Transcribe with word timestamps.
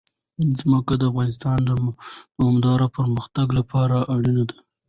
ځمکه 0.59 0.93
د 0.97 1.03
افغانستان 1.11 1.57
د 1.63 1.69
دوامداره 2.37 2.87
پرمختګ 2.97 3.47
لپاره 3.59 3.97
اړین 4.13 4.37
دي. 4.49 4.59